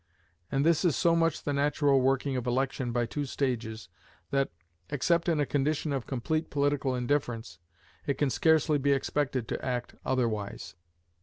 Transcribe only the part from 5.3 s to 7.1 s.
a condition of complete political